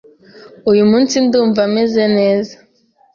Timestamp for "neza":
2.17-2.55